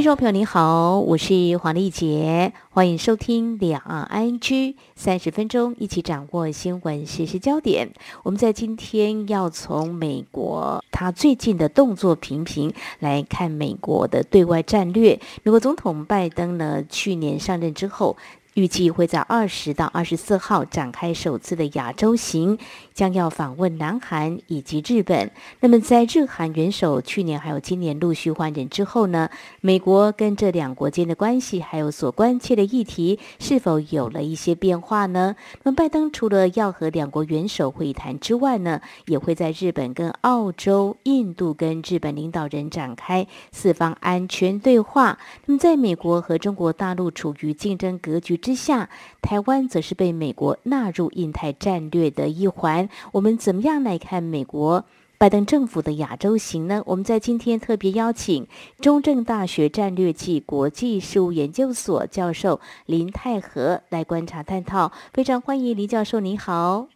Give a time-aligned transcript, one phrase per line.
[0.00, 7.92] 听众朋友您好，我是黄丽杰，欢迎收听两岸 ING 三十分钟，一起掌握新闻时事焦点。
[8.22, 15.20] 我们在今天要从美国他最近的动作频频来看美国的对外战略。
[15.42, 18.16] 美国总统拜登呢，去年上任之后。
[18.54, 22.58] 预计会在二十到二十四号展开首次的亚洲行，
[22.92, 25.30] 将要访问南韩以及日本。
[25.60, 29.30] 那么，在日韩元首去年还有今年陆续换人之后呢？
[29.60, 35.36] 美国跟这两国间的关系还有所关切的议题，是否有了一些变化呢？
[35.62, 45.20] 那么，拜登除了要和两国元首会谈之外呢，也会在日本跟澳洲、印度跟日本领导人展开四方安全对话。
[45.46, 48.39] 那么，在美国和中国大陆处于竞争格局。
[48.40, 48.88] 之下，
[49.20, 52.88] 台湾则是被美国纳入印太战略的一环。
[53.12, 54.84] 我们怎么样来看美国
[55.18, 56.82] 拜登政府的亚洲行呢？
[56.86, 58.48] 我们在今天特别邀请
[58.80, 64.92] 中正大学战略暨国际事务研究所教授林泰和来观察探讨。
[65.12, 66.88] 非常欢迎林教授，您好。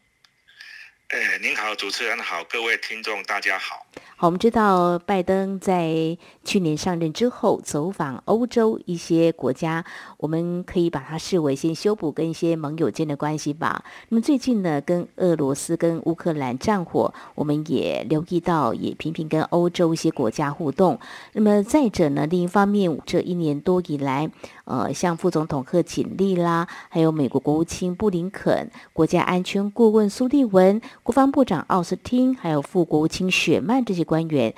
[1.08, 3.76] 哎，您好，主持人好，各位听众大家好。
[4.16, 9.84] 好，我们知道拜登在去年上任之后走访欧洲一些国家，
[10.18, 13.82] 我们可以把它视为先修补跟一些盟友间的关系吧。
[14.10, 20.96] 那么最近呢，跟俄罗斯跟乌克兰战火，我们也留意到，也频频跟欧洲一些国家互动。
[21.32, 24.30] 那么再者呢，另一方面，这一年多以来，
[24.64, 34.04] 呃，像副总统贺锦丽啦，还有美国国务卿布林肯、国家安全顾问苏利文、国防部长奥斯汀，还有副国务卿雪曼这些。
[34.04, 34.52] 官员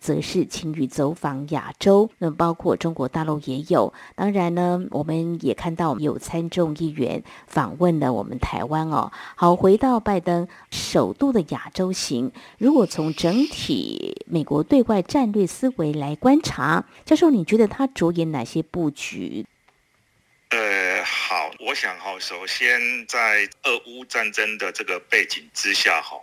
[0.00, 3.92] 则是勤于走访亚洲，那包括中国大陆也有。
[4.14, 9.12] 当然呢，我们也看到有参众议员访问了我们台湾哦。
[9.34, 19.44] 好，回到拜登首度的亚洲行，如果从整体美国对外战略思维来观察，教授，你觉得他着眼哪些布局？
[20.50, 26.16] 呃，好，我想哈，首先在俄乌战争的这个背景之下哈。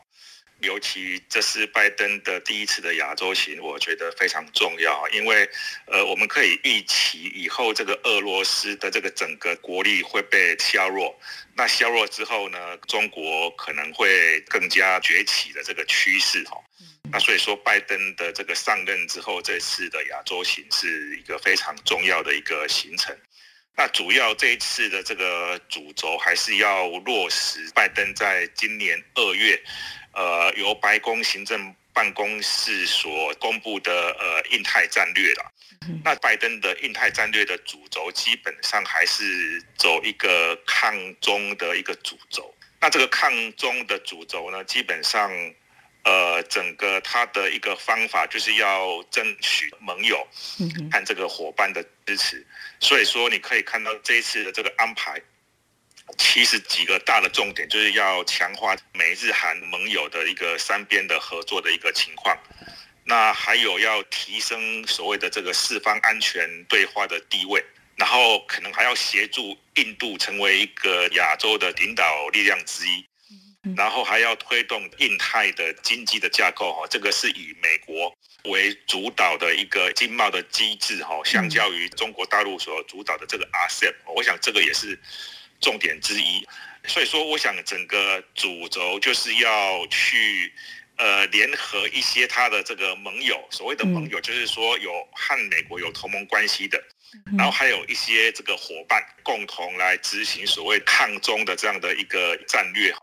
[0.66, 5.50] 尤其这是拜登的第一次的亚洲行，我觉得非常重要，因为
[5.86, 11.18] 呃，我们可以预期以后这个俄罗斯的这个整个国力会被削弱，
[11.56, 16.58] 那削弱之后呢，中国可能会更加崛起的这个趋势哈。
[17.12, 23.16] 那所以说，拜登的这个上任之后，这次的亚洲行是一个非常重要的一个行程。
[23.78, 29.62] 那主要这一次的这个主轴还是要落实拜登在今年二月。
[30.18, 35.52] 呃，由白宫行政办公室所公布的呃印太战略了。
[36.06, 42.56] 那拜登的印太战略的主轴基本上还是走一个抗中的一个主轴。
[42.80, 45.30] 那这个抗中的主轴呢，基本上
[46.06, 50.26] 呃整个他的一个方法就是要争取盟友
[50.92, 52.48] 和这个伙伴的支持。
[52.80, 55.22] 所以说，你可以看到这一次的这个安排。
[56.20, 62.38] 其实几个大的重点就是要强化美日韩盟友的一个三边的合作的一个情况，
[63.06, 67.60] 那还有要提升所谓的这个四方安全对话的地位，
[67.96, 73.04] 然后可能还要协助印度成为一个亚洲的领导力量之一，
[73.76, 78.16] 然后还要推动印太的经济的架构哈，这个是以美国
[78.52, 85.00] 为主导的一个经贸的机制哈，相较于中国大陆所主导的这个 RCEP，我想这个也是。
[85.62, 86.46] 重点之一，
[86.86, 90.54] 所以说，我想整个主轴就是要去
[90.98, 96.84] 呃联合一些他的这个盟友，所谓的盟友就是说有和美国有同盟关系的，
[97.38, 103.00] 然后还有一些这个伙伴共同来执行所谓抗中的这样的一个战略哈。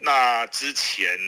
[0.00, 1.18] 那之前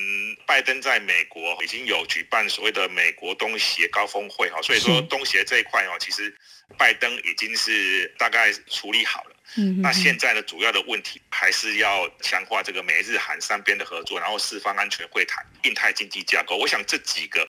[0.47, 6.34] 拜登在美国已经有举办所谓的美国东协高峰会哈，所以说东协这一块哦，其实
[6.77, 9.36] 拜登已经是大概处理好了。
[9.57, 16.57] 嗯，那现在的主要的问题还是要强化这个美日韩三边的合作，然后四方安全会谈、印太经济架构。
[16.57, 17.48] 我想这几个，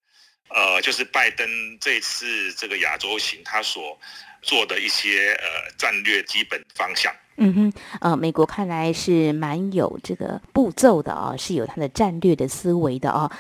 [0.50, 1.50] 呃，就是拜登
[1.80, 4.00] 这次这个亚洲行他所
[4.42, 7.14] 做的一些呃战略基本方向。
[7.40, 13.32] 嗯哼，呃，美国看来是蛮有这个步骤的啊，是有它的战略的思维的啊。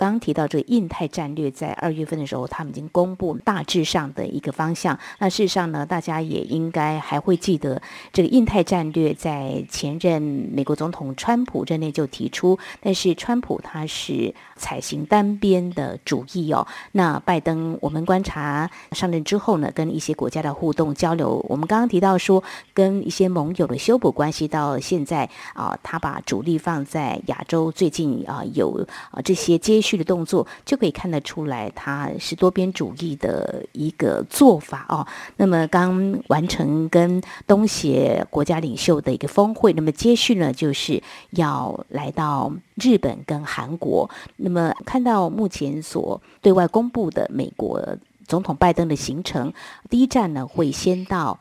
[0.00, 4.98] 刚刚提到这个印太战略，在二月份的时候，他们已经公布大致上的一个方向。
[5.18, 16.66] 那事实上呢，大家也应该还会记得，这个印太战略在前任美国总统川普任内就提出，但是川普他是采行单边的主义哦。
[16.92, 22.42] 那拜登，我们观察上任之后呢，跟一些国家的互动交流，我们刚刚提到说，
[22.72, 29.82] 跟一些盟友的修补关系，到现在啊，他把主力放在亚洲，最近啊有啊这些接。
[29.90, 35.04] 去的动作就可以看得出来，他是多边主义的一个做法哦。
[35.36, 44.08] 那么刚完成跟东协国家领袖的一个峰会，那么接续呢就是要来到日本跟韩国。
[44.36, 47.84] 那么看到目前所对外公布的美国
[48.28, 49.52] 总统拜登的行程，
[49.88, 51.36] 第一站呢会先到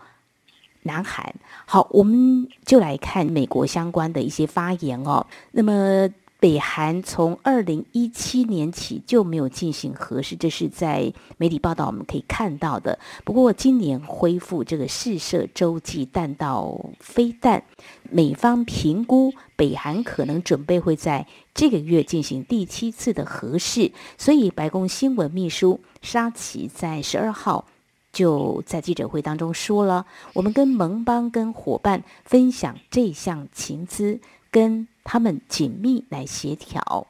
[0.82, 1.36] 南韩。
[1.68, 5.28] 好，我们就来看美国相关的一些发言哦。
[5.52, 6.10] 那么。
[6.40, 12.98] 北韩从二零一七年起就没有进行核试，这是在媒体报道我们可以看到的。
[13.26, 17.62] 不过今年恢复这个试射洲际弹道飞弹，
[18.10, 27.66] 美方评估北韩可能准备会在这个月进行第七次的核试，所以白宫新闻秘书沙奇在十二号
[28.14, 34.22] 就在记者会当中说了：“我们跟盟邦跟伙伴分享这项情资。”
[34.52, 37.08] 跟他们紧密来协调，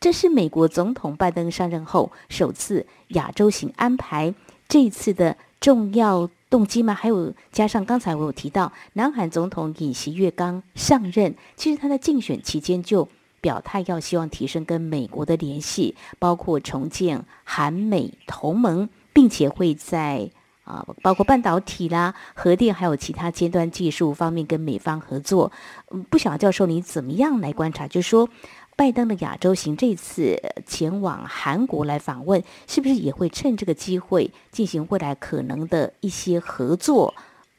[0.00, 4.34] 这是美国总统拜登上任后首次亚洲行安排。
[4.68, 6.94] 这一次的重要动机吗？
[6.94, 13.08] 还有加上刚才我有提到，南韩总统尹锡悦刚上任，其实他在竞选期间就
[13.40, 20.30] 表态要希望提升跟美国的联系，包括重建韩美同盟，并且会在。
[20.64, 25.52] 啊，包括半导体啦、核电，还有其他尖端技术方面跟美方合作。
[25.90, 27.86] 嗯，不晓得教授你怎么样来观察？
[27.86, 28.28] 就是说，
[28.74, 37.14] 拜登的亚洲行这次前往韩国来访问，是不是也会趁这个机会进行未来可能的一些合作？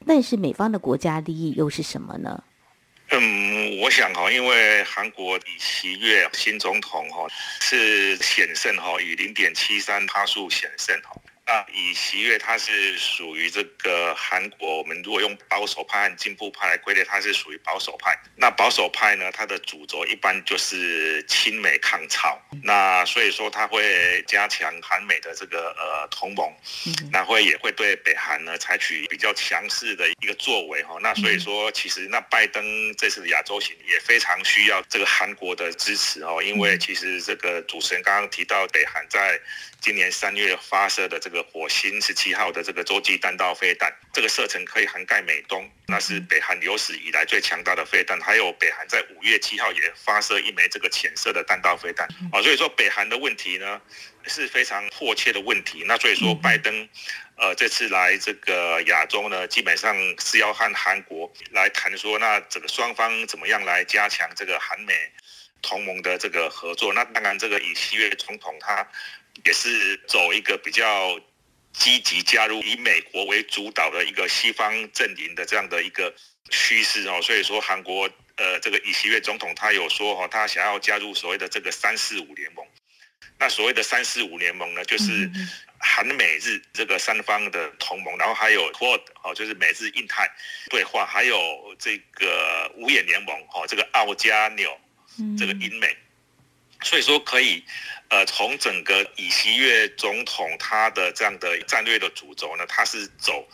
[0.07, 2.44] 但是美方的国家利益又是什么呢？
[3.12, 7.28] 嗯，我想哈，因为韩国以七月新总统哈
[7.62, 11.16] 是险胜哈，以零点七三趴数险胜哈。
[11.47, 14.80] 那以习月，它是属于这个韩国。
[14.80, 18.19] 我们如果用保守派和进步派来归类，它是属于保守派。
[18.36, 22.42] 那保守派呢，它的主轴一般就是亲美抗朝。
[22.63, 26.51] 那所以说，它会加强韩美的这个呃同盟，
[27.12, 30.97] 那会也会对北韩呢采取比较强势的一个作为哈。
[31.00, 39.39] 那所以说，其实那拜登这次的亚洲行也非常需要这个韩国的支持哦，因为其实这个主持人刚刚提到北韩在。
[39.81, 48.19] 今年三月发射的这个火星十七号的这个洲际弹道飞弹，这个射程可以涵盖美东，那是北韩有史以来最强大的飞弹。
[48.21, 52.07] 还有北韩在五月七号也发射一枚这个浅色的弹道飞弹。
[52.31, 53.81] 啊，所以说北韩的问题呢
[54.27, 55.83] 是非常迫切的问题。
[55.85, 56.87] 那所以说拜登，
[57.37, 64.93] 呃，这次来这个亚洲呢，基本上是要和韩国来谈说，那这个双方怎么样来加强这个韩美
[65.61, 66.93] 同盟的这个合作。
[66.93, 68.87] 那当然，这个以七月总统他。
[69.43, 71.19] 也是走一个比较
[71.73, 76.13] 积极加入以美国为主导的一个西方阵营的这样的一个
[76.49, 82.65] 趋势哦，所以说韩国呃这个尹锡悦总统他有说哈，他想要加入所谓的这个三四五联盟。
[83.37, 85.29] 那所谓的三四五联盟呢，就是
[85.77, 90.25] 韩美日这个三方的同盟，然后还有 QUAD 哦，就是美日印太
[90.69, 94.79] 对话，还有这个五眼联盟哦，这个澳加纽
[95.37, 95.93] 这个英美。
[96.85, 97.61] 所以说可以，
[98.09, 103.45] 呃，从整个以西越总统他的这样的战略的主轴呢，他是走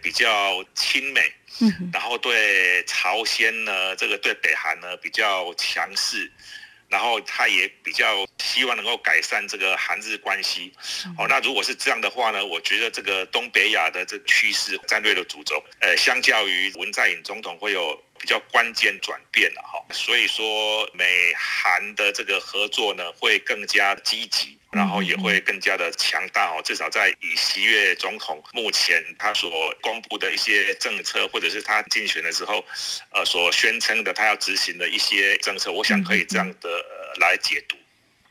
[0.00, 1.20] 比较亲美，
[1.60, 6.30] 嗯，然后对朝鲜呢，这个对北韩呢比较强势。
[6.90, 10.72] 然后他也比较希望能够改善这个韩日关系，
[11.18, 24.56] 哦，那如果是这样的话呢，我觉得这个东北亚的这个趋势战略的主轴，呃，相较于文在寅总统会有比较关键转变了哈，所以说美韩的这个合作呢会更加积极。
[24.70, 32.62] 然后也会更加的强大哦，至少在以习月总统目前他所公布的一些政策，或者是他竞选的时候，
[33.10, 36.68] 呃，所宣称的他要执行的一些政策，我想可以这样的
[37.18, 37.76] 来解读。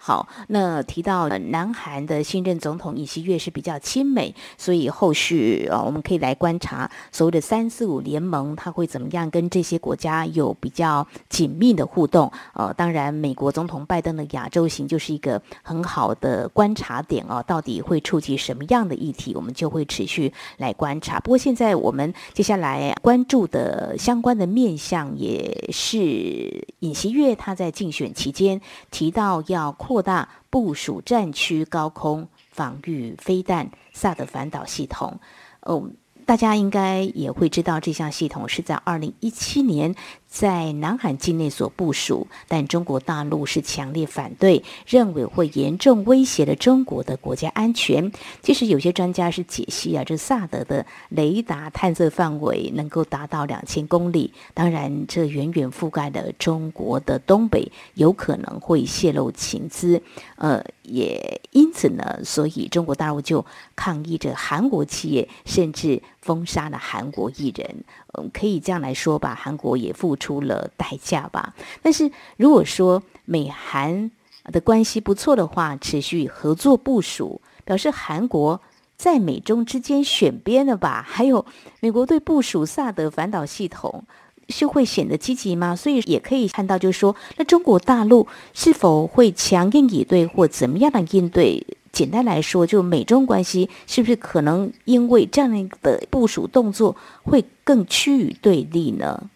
[0.07, 12.31] 好，那提到南韩的新任总统尹锡悦是比较亲美，所以后续啊，我们可以来观察所谓的三四五联盟，他会怎么样跟这些国家有比较紧密的互动？
[12.53, 21.19] 呃，当然，美国总统拜登的亚洲行就是一个很好的观察点哦，到底会触及什么样的议题，我们就会持续来观察。
[21.19, 29.75] 不过，现在我们接下来关注的相关的面向，也是尹锡悦他在竞选期间提到要。
[29.77, 35.19] 扩扩大部署战区高空防御飞弹萨德反导系统。
[35.61, 35.89] 哦，
[36.23, 39.95] 大家应该也会知道，这项系统是在二零一七年。
[40.37, 48.11] 在南海境内所部署，但中国大陆是强烈反对，认为会严重威胁了中国的国家安全。
[48.43, 59.99] 其实有些专家是解析啊，这萨德的雷达探测范围能够达到两千公里，当然这远远覆盖了中国的东北，有可能会泄露情资。
[60.35, 63.43] 呃，也因此呢，所以中国大陆就
[63.75, 67.83] 抗议着韩国企业，甚至封杀了韩国艺人。
[68.13, 71.53] 嗯，可以这样来说吧，韩国也付出出了代价吧。
[71.81, 74.11] 但是如果说美韩
[74.51, 78.59] 的关系不错的话，持续合作部署，表示韩国
[78.97, 81.05] 在美中之间选边了吧？
[81.07, 81.45] 还有
[81.79, 84.03] 美国对部署萨德反导系统
[84.49, 85.75] 是会显得积极吗？
[85.75, 91.65] 所以也可以看到，就是说，那中国大陆是否会强硬以对，或怎么样的应对？
[91.91, 99.29] 简单来说，就美中关系是不是可能因为这样的部署动作会更趋于对立呢？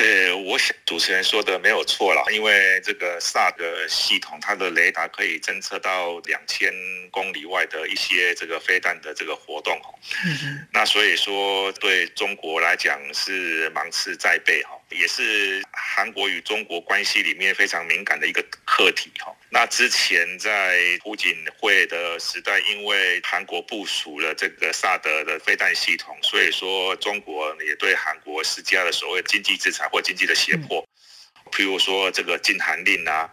[0.00, 6.72] 呃，我想主持人说的没有错了，因为这个萨德系统，它的雷达可以侦测到两千
[7.10, 9.92] 公里外的一些这个飞弹的这个活动哦。
[10.72, 19.30] 那所以说，对中国来讲是芒刺在背哈，也是韩国与中国关系里面非常敏感的一个课题哈。
[19.52, 30.88] 那之前在朴槿惠的时代，因为韩国部署了这个萨德的飞弹系统，所以说中国也对韩国施加了所谓经济制裁或经济的胁迫，
[31.50, 33.28] 譬如说这个禁韩令啊，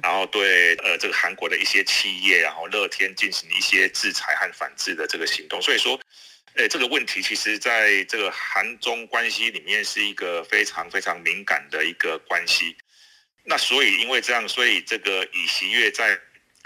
[0.00, 5.60] 然后对呃这个韩国的一些企业，然后乐天进行一些制裁和反制的这个行动。
[5.60, 6.00] 所以说，
[6.54, 12.76] 呃这个问题其实在这个韩中关系里面是一个非常非常敏感的一个关系。
[13.48, 16.18] 那所以因为这样，所以这个尹锡悦在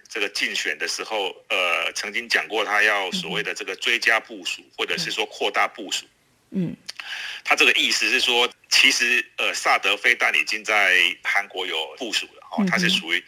[0.09, 6.07] 这个竞选的时候，呃，曾经讲过他要所谓的这个追加部署，或者是说扩大部署。
[6.53, 6.75] 嗯，
[7.45, 13.23] 他这个意思是说，其实呃，萨德飞弹已经在韩国有部署了，哦，它是属于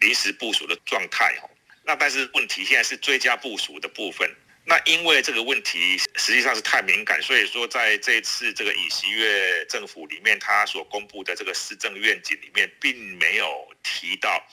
[0.00, 1.50] 临时部署的状态，哦。
[1.84, 4.30] 那但是问题现在是追加部署的部分。
[4.68, 14.46] 那因为这个问题实际上是太敏感，所以说在这次这个以西月政府里面，他所公布的这个市政愿景里面，并没有提到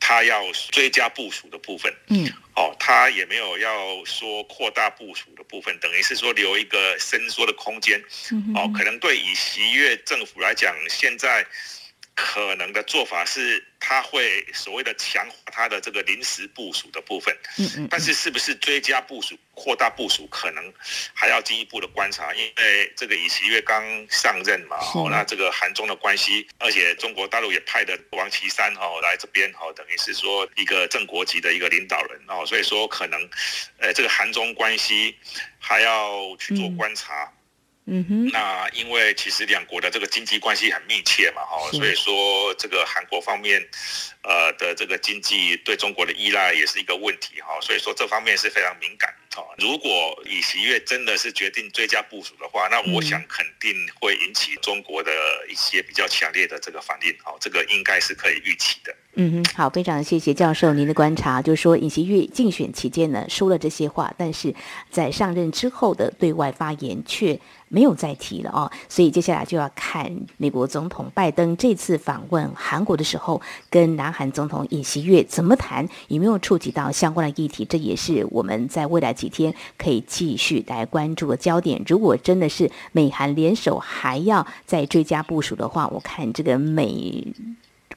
[0.00, 1.94] 他要追加部署的部分。
[2.08, 2.26] 嗯，
[2.56, 8.02] 哦，他也没有要说扩大部署的部分，等于是说留一个伸缩的空间。
[8.56, 11.46] 哦，可能对以西月政府来讲，现在。
[12.16, 20.72] 可能的做法是，他会所谓的强化他的这个临时部署的部分，嗯嗯，但是是不是追加部署、扩大部署，可能
[21.12, 33.20] 还要进一步的观察，因为这个尹锡悦刚上任嘛，哦，那这个韩中的关系，而且中国大陆也派的王岐山哦来这边，哦，等于是说一个正国级的一个领导人哦，所以说可能，
[33.78, 35.14] 呃，这个韩中关系
[35.58, 37.24] 还要去做观察。
[37.24, 37.35] 嗯
[38.08, 43.60] 哼，那因为其实两国的这个经济关系很密切嘛，哈，所以说这个韩国方面，
[44.22, 49.14] 呃的这个经济对中国的依赖也是一个问题，哈，所以说这方面是非常敏感。
[49.58, 55.12] 如果以喜悦真的是决定追加部署的话，那我想肯定会引起中国的
[55.46, 57.14] 一些比较强烈的这个反应。
[57.22, 58.96] 好，这个应该是可以预期的。
[59.16, 64.54] 嗯哼，好，非常谢谢教授您的观察，就是说尹锡悦竞选期间呢说了这些话，但是
[64.90, 68.72] 在上任之后的对外发言却没有再提了哦。
[68.88, 79.26] 所以接下来就要看美国总统拜登这次访问韩国的时候，跟南韩总统尹锡悦怎么谈，有没有触及到相关的议题，这也是我们在未来几。
[79.26, 81.82] 几天可以继续来关注的焦点。
[81.84, 87.26] 如果真的是美韩联手还要再追加部署的话，我看这个美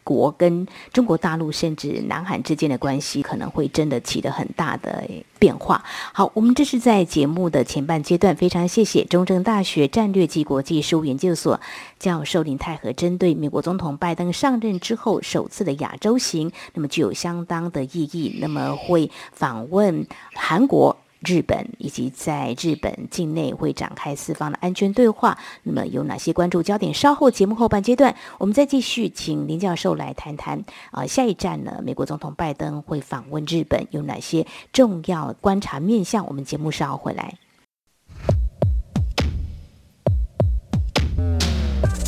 [0.04, 5.04] 国跟中国大陆甚至南韩之间的关系可能会真的起得很大的
[5.38, 5.84] 变化。
[6.14, 11.60] 好，我们这是在节目的前半阶段，非常谢谢中正大学战略及国际事务研究所
[12.00, 18.38] 教授林泰和，针对美国总统拜登上任之后首次的亚洲行，那么具有相当的意义。
[18.42, 20.98] 那么会访问韩国。
[21.26, 26.94] 日本以及在日本境内会展开四方的安全对话，那么有哪些关注焦点？
[26.94, 30.64] 稍后节目后半阶段，我们再继续请林教授来谈谈。
[30.92, 31.82] 啊，下一站呢？
[31.84, 36.26] 美国总统拜登会访问日本，有哪些重要观察面向？
[36.28, 37.36] 我们节目稍后回来。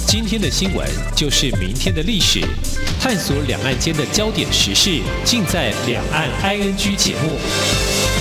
[0.08, 2.42] 今天的新闻就是明天的历史，
[3.00, 8.21] 探索两岸间的焦点时事，尽在《两岸 ING》节目。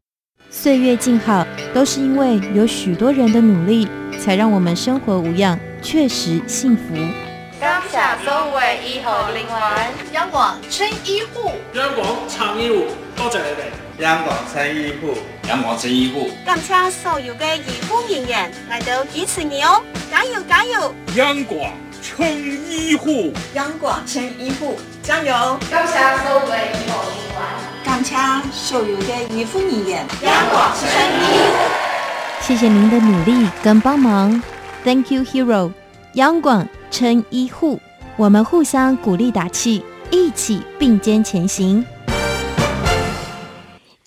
[0.49, 3.87] 岁月静好，都是因为有许多人的努力，
[4.19, 6.81] 才让我们生活无恙，确实幸福。
[7.59, 14.01] 感谢所有的医护人员，央广称医护，央广称医护，多谢你哋。
[14.01, 15.15] 央广称医护，
[15.47, 20.93] 央广称医护，感谢所有嘅医护人员来到支持你哦，加油加油！
[21.15, 21.71] 阳光
[22.01, 22.27] 撑
[22.67, 25.59] 医护，阳光撑医护，加油！
[25.69, 25.93] 感谢
[26.23, 28.15] 所有的医护人员，感谢
[28.53, 31.57] 所有的医护人员，央广称医护。
[32.39, 34.41] 谢谢您的努力跟帮忙
[34.85, 35.73] ，Thank you, hero！
[36.13, 37.81] 央广称医护，
[38.15, 41.85] 我们互相鼓励打气，一起并肩前行。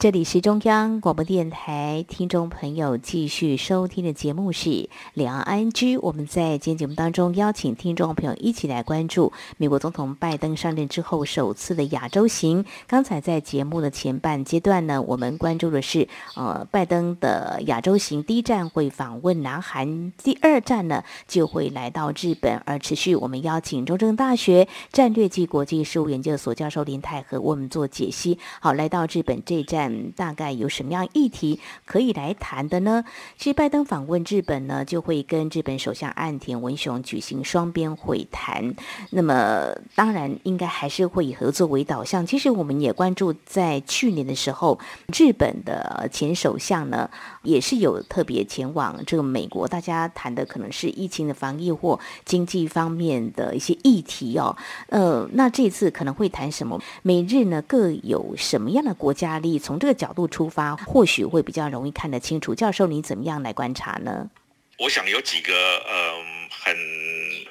[0.05, 5.99] 这里是中央广播电台，听众朋友继续收听的节目是两岸 ING。
[6.03, 12.67] 我们在今天节目当中邀请听众朋友一起来关注美国总统拜登上任之后首次的亚洲行。
[12.87, 16.07] 刚才在节目的前半阶段呢，我们关注的是
[16.37, 22.61] 呃拜登的亚洲行，第一站会访问南韩，第二站呢就会来到日本。
[22.67, 28.39] 而持续我们邀请中正大学战略暨国际事务研究所教授林泰和我们做解析。
[28.61, 29.94] 好，来到日本这站。
[30.17, 33.05] 大概有什么样议题可以来谈的呢？
[33.37, 38.75] 其实拜登访问日本呢，就会跟日本首相岸田文雄举行双边会谈。
[39.11, 42.27] 那么当然应该还是会以合作为导向。
[42.27, 44.79] 其实我们也关注，在去年的时候，
[45.17, 47.09] 日本的前首相呢，
[47.43, 54.57] 也是有特别前往这个美国，大家谈的可能是疫情的防疫或经济方面的一些议题哦。
[54.89, 56.81] 呃，那这次可能会谈什么？
[57.03, 59.59] 美日呢各有什么样的国家利益？
[59.59, 62.55] 从这个角度出发，或许会比较容易看得清楚。
[62.55, 64.31] 教授，你怎么样来观察呢？
[64.79, 65.53] 我想有几个
[65.87, 66.75] 嗯很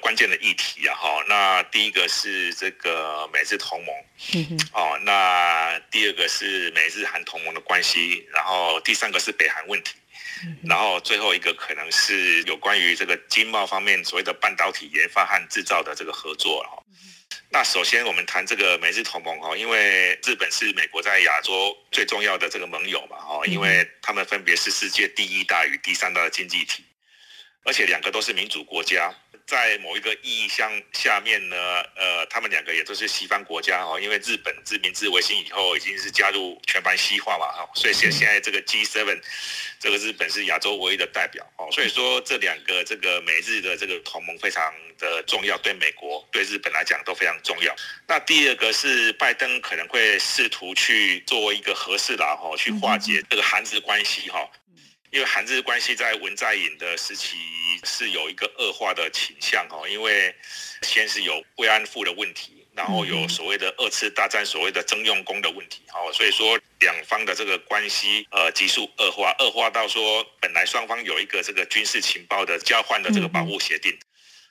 [0.00, 1.24] 关键的议题啊，哈。
[1.28, 9.94] 那第一个是这个美日同盟，哦，那第二个是美日韩同盟的关系，然后第三个是北韩问题，
[10.64, 16.82] 然后最后一个可能是有关于这个经贸方面所谓的半导体研发和制造的这个合作哈。
[17.54, 26.82] 那首先我们谈这个美日同盟哈，因为日本是美国在亚洲最重要的这个盟友嘛哈，因为他们分别是世界第一大与第三大的经济体，
[27.64, 29.12] 而且两个都是民主国家。
[29.46, 31.56] 在某一个意义上下面呢，
[31.96, 39.20] 呃，他们两个也都是西方国家哈，因为日本自明治维新以后已经是加入全盘西化嘛哈，所以现现在这个 G7，
[39.78, 47.76] 这个日本是亚洲唯一的代表哦，所以说这两个这个美日的这个同盟非常的重要，对美国对日本来讲都非常重要。
[48.08, 54.48] 那第二个是拜登可能会试图去做一个和事佬哈，去化解这个韩日关系哈。
[55.14, 57.36] 因为韩日关系在文在寅的时期
[57.84, 60.34] 是有一个恶化的倾向哈，因为
[60.82, 73.96] 先是有慰安妇的问题，然后有所谓的二次大战所谓的征用工的问题哈，所以说两方的这个关系呃急速恶化，恶化到说本来双方有一个这个军事情报的交换的这个保护协定，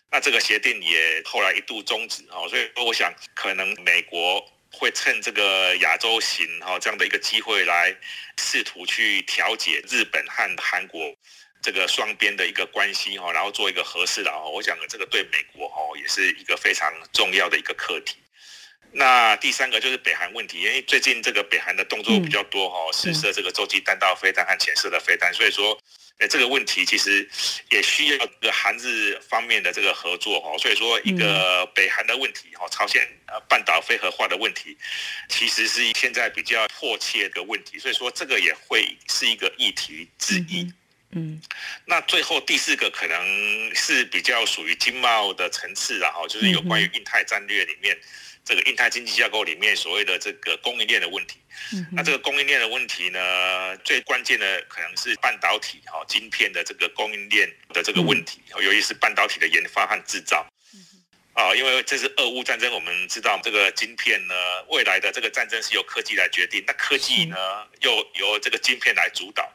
[0.10, 4.41] 那这个协定也后来一度终止哈，所以说我想可能美国。
[4.73, 7.95] 会趁这个亚洲行哈这样的一个机会来
[8.38, 11.15] 试图去调解日本和韩国
[11.62, 18.17] 这个双边的一个关系哈，然后做一个合适的哈，我想这个对美国哦也是一个非常重要的一个课题。
[18.91, 25.81] 那第三个就是北韩问题，因为最近这个北韩的动作比较多哈，试射这个洲际弹道飞弹和潜射的飞弹，所以说，
[26.19, 27.28] 诶这个问题其实
[27.71, 34.78] 也需要这个韩日方面的这个合作哈，所以说一个北韩的问题哈，朝鲜呃半岛非核化的问题，
[35.28, 40.71] 其实是现在比较迫切的问题，所以说这个也会是一个议题之一。
[41.15, 41.41] 嗯，
[41.86, 47.97] 那最后第四个可能是比较属于经贸的层次然后就是有关于印太战略里面。
[48.45, 51.39] 这个印太经济架构里面所谓的这个供应链的问题，
[51.91, 60.45] 那这个供应链的问题呢，最关键的可能是半导体哈晶片的这个供应链的这个问题，尤其是半导体的研发和制造。
[61.34, 64.36] 啊，因为这是俄乌战争，我们知道这个晶片呢，
[64.67, 67.36] 未来的这个战争是由科技来决定，那科技呢
[67.82, 69.51] 又由这个晶片来主导。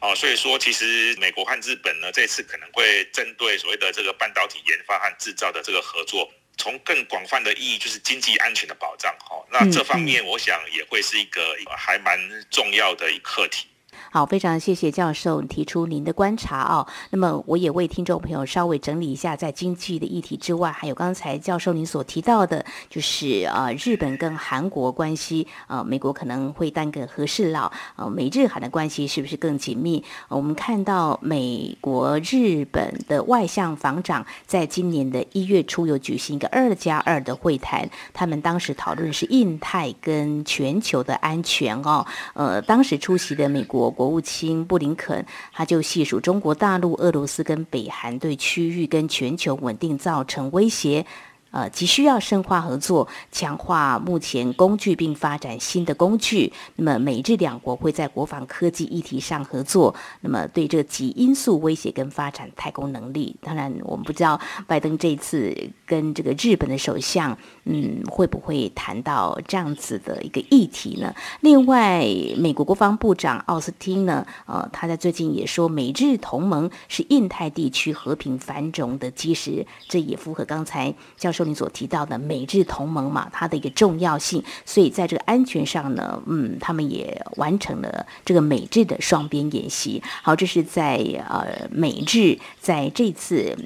[0.00, 6.30] 啊，所以说其实美国和日本呢，这次可能会针对所谓的这个半导体研发和制造的这个合作。
[6.62, 12.16] 从更广泛的意义，就是经济安全的保障，哈，那这方面我想也会是一个还蛮
[12.52, 13.66] 重要的一课题。
[14.14, 16.86] 好，非常谢谢教授提出您的观察哦。
[17.08, 30.04] 那么我也为听众朋友稍微整理一下，在经济的议题之外，还有刚才教授您所提到的，就是呃日本跟韩国关系，呃美国可能会当个和事佬，呃美日韩的关系是不是更紧密？
[30.28, 42.06] 我们看到美国、日本的外相防长在今年的一月初有举行一个二加二的会谈，他们当时讨论是印太跟全球的安全哦。
[42.34, 51.06] 呃，当时出席的美国国务卿布林肯，他就细数中国大陆、俄罗斯跟北韩对区域跟全球稳定造成威胁。
[51.52, 56.50] 呃，急需要深化合作，强化目前工具，并发展新的工具。
[56.76, 59.94] 那么，美日两国会在国防科技议题上合作。
[60.22, 71.14] 那么，对这几因素威胁跟发展太空能力，当然我们不知道拜登这次跟这个日本的首相，嗯，会不会谈到这样子的一个议题呢？
[71.42, 72.02] 另外，
[72.38, 81.41] 美国国防部长奥斯汀呢，呃，他在最近也说，美日同盟是印太地区和平繁荣的基石，这也符合刚才教授。
[81.44, 90.02] 你所提到的美日同盟嘛，它的一个重要性，所以在这个安全上呢，嗯，他们也完成了这个美日的双边演习。
[90.22, 90.96] 好，这是在
[91.28, 93.56] 呃美日在这次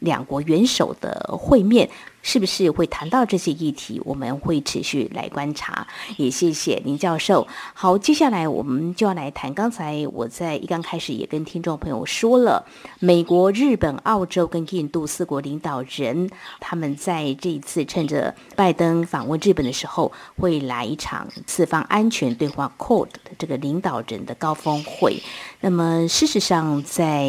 [0.00, 1.88] 两国元首的会面。
[2.22, 4.00] 是不是会谈到这些议题？
[4.04, 5.86] 我们会持续来观察。
[6.16, 7.46] 也谢谢林教授。
[7.74, 9.52] 好，接下来我们就要来谈。
[9.54, 12.64] 刚才我在一刚开始也跟听众朋友说了，
[12.98, 16.28] 美国、日本、澳洲跟印度四国领导人，
[16.60, 25.16] 他们在这一次趁着拜登访问日本的时候，会来一场四方安全对话 （Quad） 的这个领导人的高峰会。
[25.60, 27.28] 那么事实上，在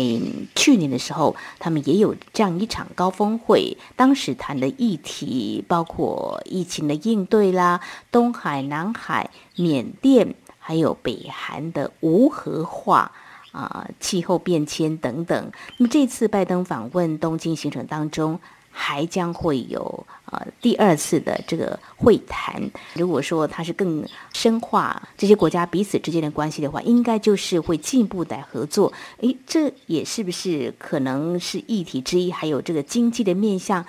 [0.56, 5.00] 去年的时候，他们也有这样一场高峰会，当时谈的议。
[5.02, 7.80] 题包括疫情的应对啦，
[8.12, 13.12] 东海、南海、缅甸，还有北韩的无核化
[13.52, 15.52] 啊，气候变迁等等。
[15.78, 18.39] 那么这次拜登访问东京行程当中。
[18.82, 22.72] 还将会有呃第二次的这个会谈。
[22.94, 28.94] 如果说它是更深化这些国家彼此之间的关系的话，应该就是会进一步的合作。
[29.18, 32.32] 诶，这也是不是可能是议题之一？
[32.32, 33.86] 还有这个经济的面向，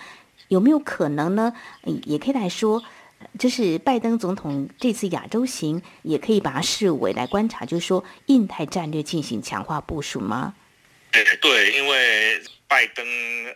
[0.49, 1.53] 有没有可能呢？
[2.05, 2.83] 也可以来说，
[3.39, 10.55] 就是拜登总统这次亚洲行，也可以把它视为来观察，就是说印太战略进行强化部署吗？
[11.41, 12.43] 对，因为。
[12.71, 13.05] 拜登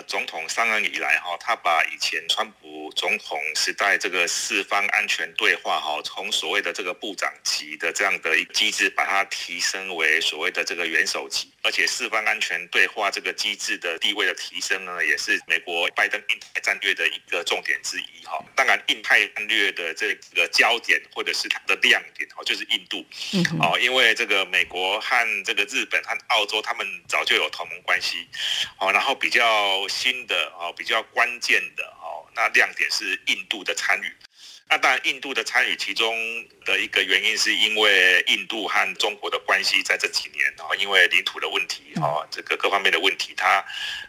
[0.09, 11.49] 总统上任以来，哈，他把以前川普总统时代这个四方安全对话，哈，从所谓的这个部长级的这样的一个机制，把它提升为所谓的这个元首级。
[11.63, 18.45] 而且四方安全对话这个机制的地位的提升呢，也是美国拜登印太战略的一个重点之一，哈。
[18.57, 23.07] 当然，印太战略的这个焦点或者是它的亮点，哦，就是印度，
[23.63, 28.29] 哦，因为这个美国和这个日本和澳洲，他们早就有同盟关系，
[28.79, 34.11] 哦，然然后比较新的哦，比较关键的哦，那亮点是印度的参与。
[34.67, 36.17] 那当然，印度的参与其中
[36.65, 43.63] 的一个原因，是因为印度和中国的关系在这几年哦，因为领土的问题哦，这个各方面的问题，它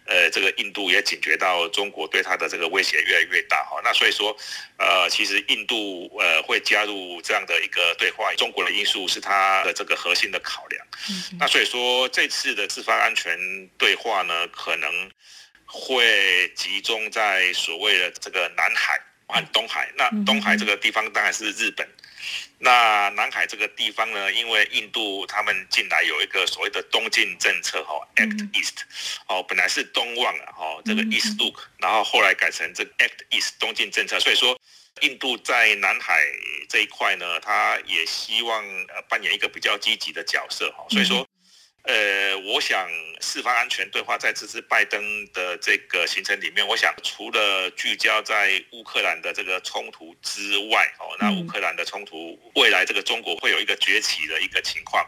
[0.06, 3.80] 呃，这个印度也警觉到中国对它的这个威胁越来越大哈。
[3.84, 4.36] 那所以说，
[4.78, 10.88] 呃，其实印度呃会加入这样的一个对话，中国的因素是它的这个核心的考量。
[11.38, 15.12] 那所以说，这次的四方安全对话呢，可能
[15.66, 19.00] 会集中在所谓的这个南海。
[19.28, 21.88] 和东海，那东海这个地方当然是日本，
[22.60, 28.84] 那南海这个地方呢，因为印度他们近来有一个所谓的东进政策哈，Act East，
[29.28, 34.60] 哦，本来是东望啊，哈，这个 East Look，然后后来改成这 Act East 东进政策，所以说
[35.02, 36.22] 印度在南海
[36.70, 41.28] 这一块呢，他也希望呃扮演一个比较积极的角色哈，所以说。
[41.88, 42.90] 呃，我想
[43.22, 55.08] 四方安全对话在这次拜登的这个行程里面，我想除了聚焦在乌克兰的这个冲突之外，哦，那乌克兰的冲突未来这个中国会有一个崛起的一个情况，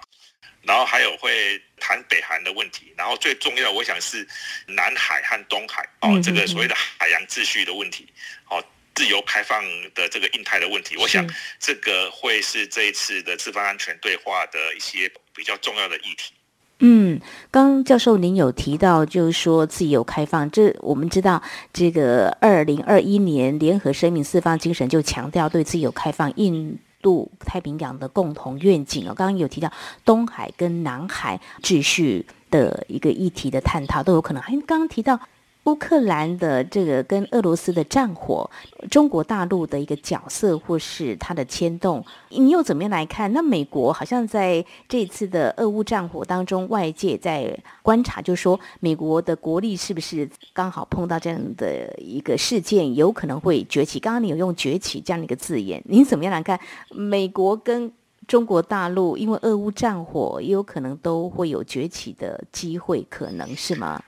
[0.61, 4.27] 然后还有会谈北韩的问题，然后最重要，我想是
[4.67, 8.07] 南海和东海哦，这个所谓的海洋秩序的问题，
[8.51, 8.63] 哦，
[8.93, 9.63] 自由开放
[9.95, 11.27] 的这个印太的问题，我想
[11.59, 16.33] 这个会是这一次的四方安全对话的一些比较重要的议题。
[16.79, 21.41] 嗯，刚教授您有提到，就是说自由开放，这我们知道，
[21.73, 29.13] 这个二零二一年联合声明四方精神就强调对自由开放、印度太平洋的共同愿景哦。
[29.15, 29.71] 刚刚有提到
[30.05, 35.19] 东海跟南海秩序的一个议题的探讨都有可能，还刚刚提到
[35.67, 38.49] 乌克兰的这个跟俄罗斯的战火，
[38.89, 43.31] 中国大陆的一个角色或是它的牵动，你又怎么样来看？
[43.33, 53.99] 那美国好像在这次的俄乌战火当中，外界在观察，就是说美国的国力是不是刚好碰到这样的一个事件，有可能会崛起？
[53.99, 56.57] 刚刚你有用“崛起”这样的一个字眼，您怎么样来看
[56.91, 57.91] 美国跟
[58.25, 59.17] 中国大陆？
[59.17, 64.01] 因为俄乌战火，也有可能都会有崛起的机会，可能是吗？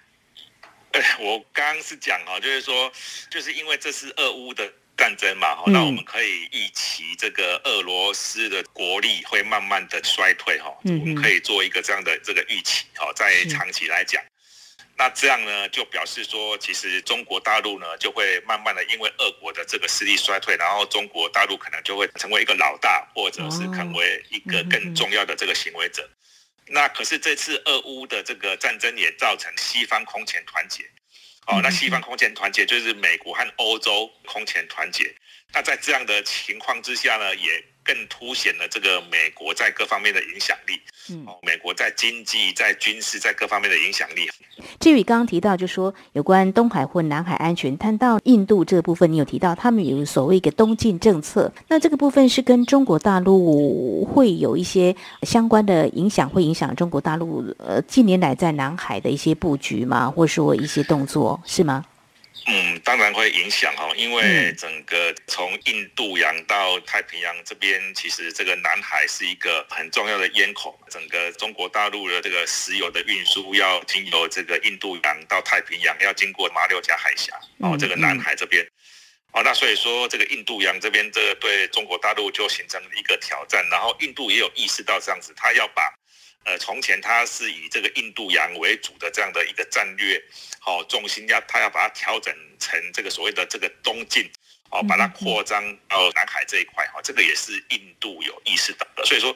[1.19, 2.91] 我刚刚是讲哈，就是说，
[3.30, 14.21] 就是因为这是俄乌的战争嘛，哈，那我们可以预期这个俄罗斯的国力会慢慢的衰退，哈，我们可以做一个这样的这个预期，哈，在长期来讲，
[14.97, 26.10] 那这样呢，就表示说，其实中国大陆呢，就会慢慢的因为俄国的这个势力衰退，然后中国大陆可能就会成为一个老大，或者是成为一个更重要的这个行为者。
[26.69, 30.84] 那可是这次俄乌的这个战争也造成西方空前团结，
[31.47, 35.13] 哦，那西方空前团结就是美国和欧洲空前团结。
[35.51, 40.80] 那在这样的情况之下呢，也更凸显了这个美国在各方面的影响力。
[41.12, 44.30] 嗯，美国在经济、在军事、在各方面的影响力。
[44.80, 60.12] 至于刚刚提到，就说有关东海或南海安全，谈到印度这个部分，你有提到他们有所谓一个东进政策，那这个部分是跟中国大陆会有一些相关的影响，会影响中国大陆呃近年来在南海的一些布局吗？
[60.12, 61.84] 或者说一些动作是吗？
[62.47, 70.80] 嗯，当然会影响哈，因为整个从印度洋到太平洋这边，其实这个南海是一个很重要的咽口。
[70.89, 78.65] 整个中国大陆的这个石油的运输要经由这个印度洋到太平洋，要经过马六甲海峡哦，这个南海这边。
[79.34, 83.63] 哦，那所以说这个印度洋这边，这个对中国大陆就形成一个挑战。
[83.69, 85.93] 然后印度也有意识到这样子，他要把。
[86.45, 90.19] 呃，从前它是以这个印度洋为主的这样的一个战略，
[90.60, 94.28] 好重心要它要把它调整成这个所谓的这个东进，
[94.71, 99.06] 哦把它扩张到南海这一块，哈，这个也是印度有意识到的。
[99.06, 99.36] 所以说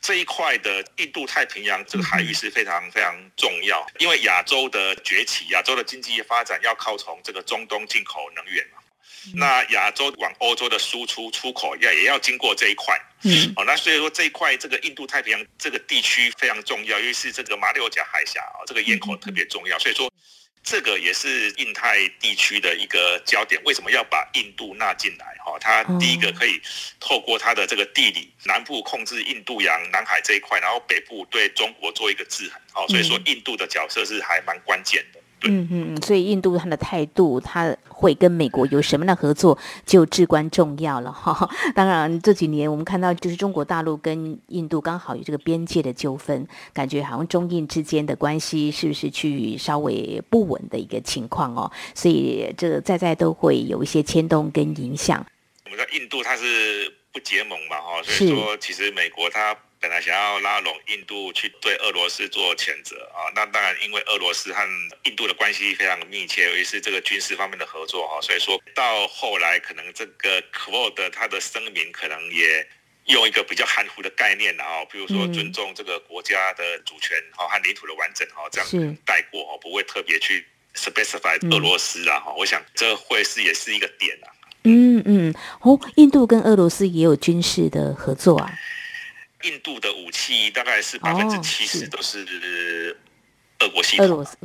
[0.00, 8.81] 这一块的印度太平洋这个海域是非常非常重要，因为亚洲的崛起，亚洲的经济发展要靠从这个中东进口能源嘛。
[9.34, 20.12] 那亚洲往欧洲的输出出口要也要经过这一块，嗯，哦，那所以说这一块这个印度太平洋这个地区非常重要，因为是这个马六甲海峡啊，这个咽口特别重要，所以说
[20.64, 23.60] 这个也是印太地区的一个焦点。
[23.64, 25.26] 为什么要把印度纳进来？
[25.44, 26.60] 哈，它第一个可以
[27.00, 35.20] 透过它的这个地理，南部控制印度洋、南海这一块，然后北部对中国做一个制衡，哦，所以说印度的角色是还蛮关键的。
[35.44, 41.48] 嗯嗯嗯，所以印度他的态度，他会跟美国有什么样的合作，就至关重要了哈。
[41.74, 51.70] 当然这几年我们看到，就是中国大陆跟印度刚好有这个边界的纠纷，感觉好像中印之间的关系是不是去稍微不稳的一个情况哦。
[51.94, 55.24] 所以这在在都会有一些牵动跟影响。
[55.64, 59.56] 我们在印度它是不结盟嘛哈，所以说其实美国它。
[59.82, 64.62] 本来想要拉拢印度去对俄罗斯做谴责啊，那当然因为俄罗斯和
[65.02, 72.64] 印度的关系非常密切，尤其是这个军事方面的合作哈，所以说到后来可能这个 Quad 他的声明可能也
[73.06, 84.30] 用一个比较含糊的概念啊，比如说尊重这个国家的主权哈和领土的完整哈，这样带过哈，不会特别去 specify 俄罗斯啊哈，我想这会是也是一个点啊。
[84.62, 88.48] 嗯嗯，哦，印度跟俄罗斯也有军事的合作啊。
[89.42, 92.96] 印度的武器大概是百分之七十都是
[93.60, 94.06] 俄国系统。
[94.06, 94.36] 俄罗斯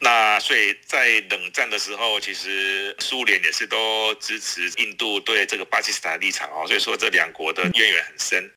[0.00, 6.66] 那所以在冷战的时候，其实苏联也是都支持印度对这个巴基斯坦立场哦。
[6.66, 8.52] 所以说这两国的渊源很深。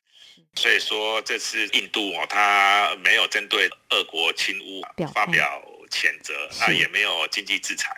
[0.54, 4.82] 所以说这次印度哦，他没有针对俄国侵乌
[5.14, 7.94] 发表谴责，那也没有经济制裁。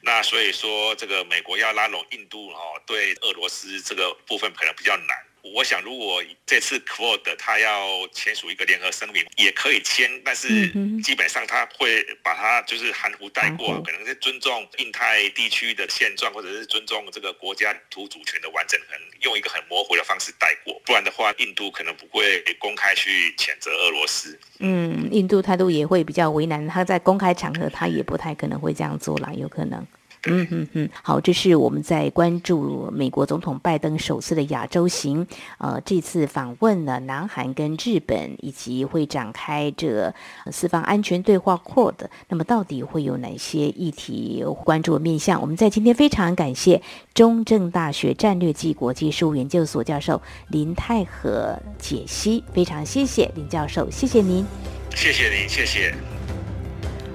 [0.00, 5.16] 那所以说这个美国要拉拢印度哦，对俄罗斯这个部分可能比较难。
[5.42, 10.68] 我想，如果这次 Quad 他要签署一个联合声明，也可以签，但是
[11.02, 20.80] 基本上他会把它就是含糊带过，可能是尊重印太地区的现状，或者是尊重这个国家土主权的完整，可能用一个很模糊的方式带过。
[20.84, 24.38] 不然的话，印度可能不会公开去谴责俄罗斯。
[24.60, 29.84] 嗯，印度态度也会比较为难，他在公开场合他也不太可能会这样做啦，有可能。
[30.24, 35.26] 嗯嗯嗯，好，这是我们在关注美国总统拜登首次的亚洲行，
[35.58, 40.14] 呃，这次访问了南韩跟日本，以及会展开这
[40.52, 41.94] 四方安全对话 Quad，
[42.28, 45.40] 那么到底会有哪些议题关注面向？
[45.40, 46.80] 我们在今天非常感谢
[47.14, 54.46] 中正大学战略暨国际事务研究所教授林泰和解析，非常谢谢林教授，谢谢您，
[54.94, 56.11] 谢谢您，谢谢。